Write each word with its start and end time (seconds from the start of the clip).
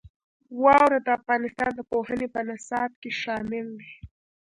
واوره 0.63 0.99
د 1.03 1.07
افغانستان 1.19 1.71
د 1.75 1.81
پوهنې 1.91 2.27
په 2.35 2.41
نصاب 2.49 2.91
کې 3.01 3.11
شامل 3.21 3.67
دي. 3.79 3.93